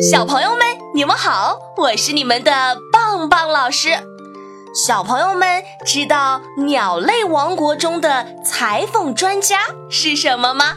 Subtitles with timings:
[0.00, 0.60] 小朋友们，
[0.94, 3.90] 你们好，我是你们的棒棒老师。
[4.86, 9.58] 小朋友们知道鸟类王国中的裁缝专家
[9.90, 10.76] 是什么吗？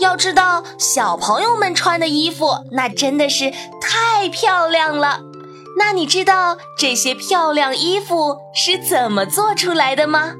[0.00, 5.20] 要知道，小朋友们穿的衣服那真的是太漂亮了。
[5.76, 10.32] 那你知道这些漂亮衣服是怎么做出来的吗？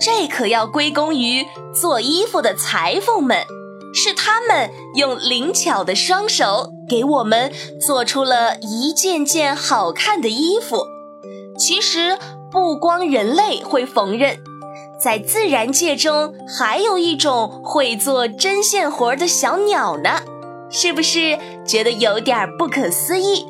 [0.00, 3.44] 这可要归功于做衣服的裁缝们。
[3.92, 10.86] 是他们用灵巧的双手给我们做出了一件件好看的衣服。
[11.58, 12.18] 其实
[12.50, 14.38] 不光人类会缝纫，
[15.02, 20.22] 在自然界中还有一种会做针线活的小鸟呢。
[20.70, 21.36] 是不是
[21.66, 23.46] 觉得有点不可思议？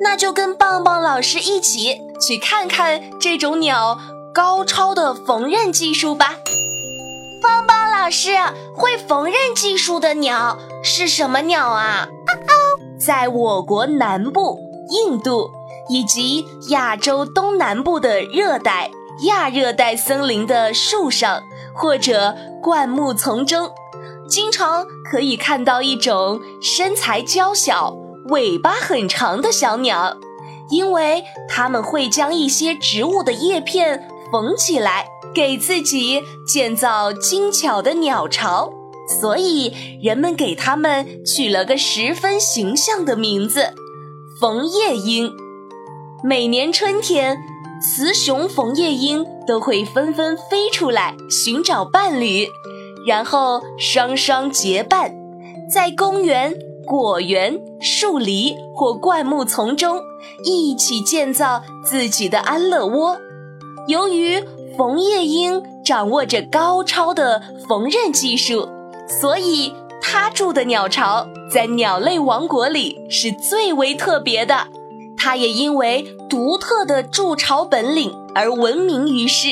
[0.00, 3.98] 那就跟棒棒老师一起去看看这种鸟
[4.32, 6.36] 高超的缝纫技术吧。
[8.12, 8.30] 是，
[8.76, 12.06] 会缝纫技术的鸟是什么鸟啊？
[13.00, 14.58] 在我国南部、
[14.90, 15.50] 印度
[15.88, 18.90] 以及亚洲东南部的热带、
[19.24, 21.42] 亚热带森林的树上
[21.74, 23.70] 或者灌木丛中，
[24.28, 30.16] 经常可以看到一种身材娇小、尾巴很长的小鸟，
[30.70, 35.06] 因为它们会将一些植物的叶片缝起来。
[35.34, 38.70] 给自己建造精巧的鸟巢，
[39.18, 43.72] 所以人们给它们取了个十分形象的名字——
[44.38, 45.32] 缝叶鹰。
[46.22, 47.38] 每年春天，
[47.80, 52.46] 雌雄缝叶鹰都会纷纷飞出来寻找伴侣，
[53.06, 55.14] 然后双双结伴，
[55.72, 59.98] 在公园、果园、树篱或灌木丛中
[60.44, 63.16] 一起建造自己的安乐窝。
[63.88, 64.40] 由于
[64.76, 68.68] 缝叶鹰掌握着高超的缝纫技术，
[69.20, 74.68] 所以它住的鸟巢在鸟类王国里是最为特别的。
[75.16, 79.48] 它也因为独特的筑巢本领而闻名于世。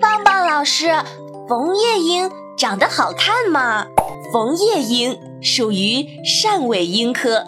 [0.00, 0.88] 棒棒老师，
[1.48, 3.86] 缝叶鹰长得好看吗？
[4.32, 7.44] 缝叶鹰属于扇尾鹰科，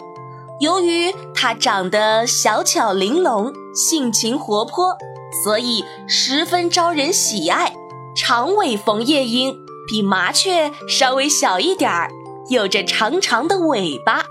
[0.59, 4.97] 由于它长得小巧玲珑，性情活泼。
[5.43, 7.73] 所以十分招人喜爱。
[8.15, 9.57] 长尾缝叶莺
[9.87, 12.11] 比麻雀稍微小一点儿，
[12.49, 14.25] 有着长长的尾巴，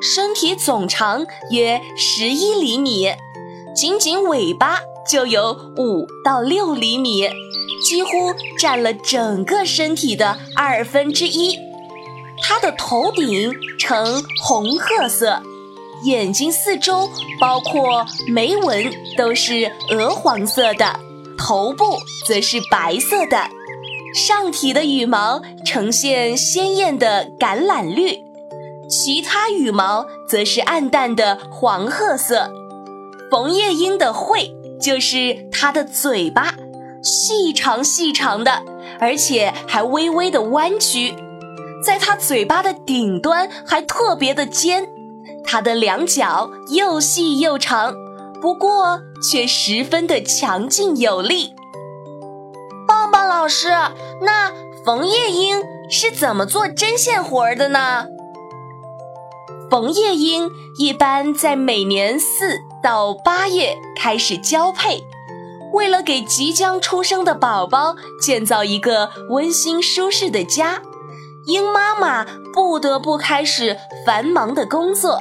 [0.00, 3.12] 身体总长约十一厘米，
[3.76, 7.28] 仅仅尾巴就有五到六厘米，
[7.86, 11.58] 几乎占了整个身体的二分之一。
[12.42, 15.42] 它的头顶呈红褐色。
[16.04, 20.98] 眼睛四周，包括眉纹，都是鹅黄色的；
[21.36, 23.36] 头部则是白色的，
[24.14, 28.24] 上体的羽毛呈现鲜艳的橄榄绿，
[28.88, 32.50] 其他羽毛则是暗淡的黄褐色。
[33.30, 36.54] 缝叶莺的喙就是它的嘴巴，
[37.02, 38.62] 细长细长的，
[38.98, 41.14] 而且还微微的弯曲，
[41.84, 44.88] 在它嘴巴的顶端还特别的尖。
[45.44, 47.94] 它的两脚又细又长，
[48.40, 51.54] 不过却十分的强劲有力。
[52.86, 53.68] 棒棒老师，
[54.22, 54.52] 那
[54.84, 58.06] 缝叶鹰是怎么做针线活的呢？
[59.70, 65.04] 缝叶鹰一般在每年四到八月开始交配，
[65.72, 70.82] 为了给即将出生的宝宝建造一个温馨舒适的家，
[71.46, 75.20] 鹰妈妈不得不开始繁忙的工作。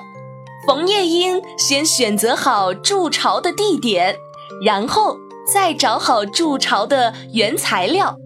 [0.67, 4.17] 冯叶鹰先选择好筑巢的地点，
[4.63, 5.17] 然后
[5.51, 8.17] 再找好筑巢的原材料。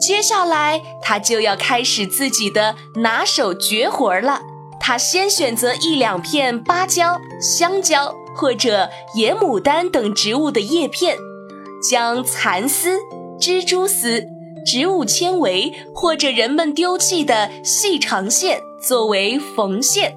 [0.00, 4.42] 接下来，他就要开始自己的拿手绝活了。
[4.80, 11.16] 他先选择一两片芭蕉、香蕉或者野牡丹等植物的叶片，
[11.88, 12.98] 将蚕丝、
[13.40, 14.24] 蜘蛛丝、
[14.64, 20.16] 植物纤维或者人们丢弃的细长线作为缝线。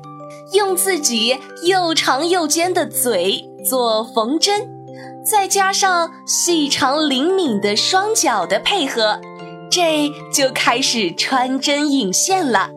[0.54, 4.70] 用自己又长又尖的嘴做缝针，
[5.26, 9.22] 再加上细长灵敏的双脚的配合，
[9.70, 12.72] 这就开始穿针引线了。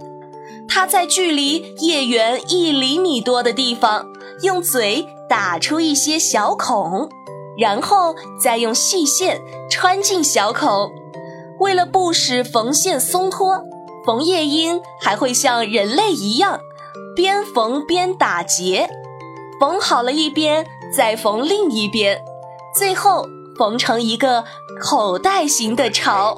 [0.69, 4.06] 它在距离叶缘一厘米多的地方，
[4.43, 7.09] 用嘴打出一些小孔，
[7.59, 10.91] 然后再用细线穿进小孔。
[11.61, 13.62] 为了不使缝线松脱，
[14.05, 16.61] 缝叶鹰还会像人类一样。
[17.15, 18.89] 边缝边打结，
[19.61, 22.21] 缝好了一边，再缝另一边，
[22.75, 23.27] 最后
[23.57, 24.45] 缝成一个
[24.81, 26.37] 口袋型的巢。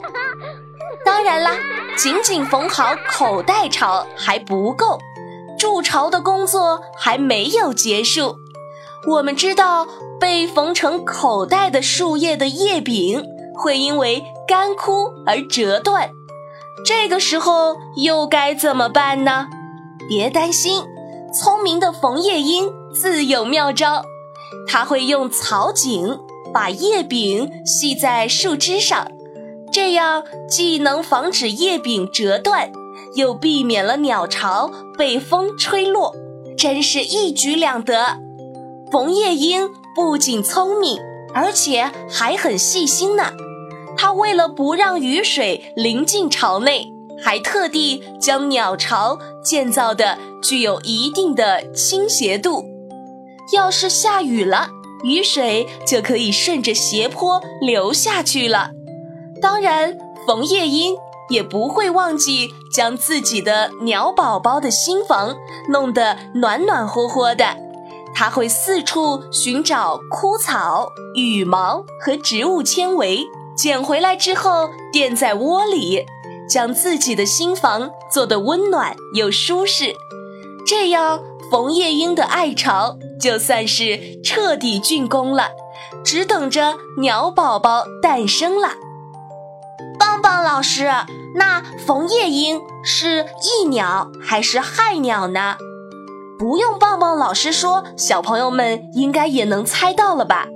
[1.05, 1.53] 当然啦，
[1.97, 4.99] 仅仅缝好口袋巢还不够，
[5.59, 8.37] 筑巢的工作还没有结束。
[9.09, 9.87] 我们知道，
[10.21, 13.25] 被缝成口袋的树叶的叶柄
[13.55, 16.11] 会因为干枯而折断，
[16.85, 19.47] 这个时候又该怎么办呢？
[20.09, 20.83] 别担心，
[21.33, 24.05] 聪明的缝叶鹰自有妙招，
[24.69, 26.19] 它会用草茎
[26.53, 29.11] 把叶柄系在树枝上，
[29.73, 32.71] 这样既能防止叶柄折断，
[33.15, 36.15] 又避免了鸟巢被风吹落，
[36.57, 38.19] 真是一举两得。
[38.91, 40.99] 缝叶莺不仅聪明，
[41.35, 43.33] 而且还很细心呢。
[43.99, 46.93] 它为了不让雨水淋进巢内，
[47.23, 52.65] 还特地将鸟巢建造的具有一定的倾斜度。
[53.53, 54.69] 要是下雨了，
[55.05, 58.71] 雨水就可以顺着斜坡流下去了。
[59.41, 59.97] 当然，
[60.27, 60.97] 缝叶鹰
[61.31, 65.37] 也不会忘记将自己的鸟宝宝的新房
[65.69, 67.57] 弄得暖暖和和的。
[68.15, 76.07] 它会四处寻找枯草、羽毛和植物纤维，捡回来之后垫在窝里，
[76.49, 79.95] 将自己的新房做得温暖又舒适。
[80.67, 81.21] 这样，
[81.51, 85.51] 冯夜莺的爱巢就算是彻底竣工了，
[86.05, 88.71] 只等着鸟宝宝诞生了。
[89.99, 90.91] 棒棒老师，
[91.37, 95.57] 那冯夜莺是益鸟还是害鸟呢？
[96.39, 100.49] 不用棒棒老师说，小朋友们应该也能猜到了吧？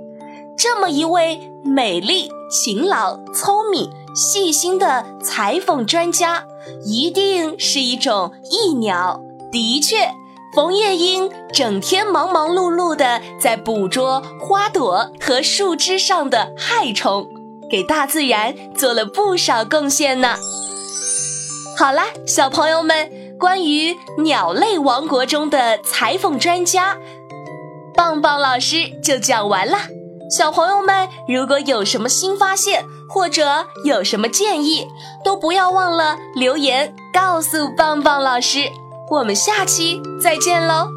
[0.57, 6.43] 这么一位美丽、勤劳、聪明、细心的裁缝专家，
[6.85, 9.21] 一定是一种益鸟。
[9.51, 10.11] 的确，
[10.55, 17.27] 冯夜莺整天忙忙碌碌的在捕捉花朵和树枝上的害虫，
[17.69, 20.35] 给大自然做了不少贡献呢。
[21.77, 23.21] 好啦，小朋友们。
[23.41, 26.95] 关于鸟类王国中的裁缝专家，
[27.95, 29.79] 棒棒老师就讲完了。
[30.29, 34.87] 小朋友们，如果有什么新发现或者有什么建议，
[35.23, 38.71] 都不要忘了留言告诉棒棒老师。
[39.09, 40.87] 我们下期再见喽！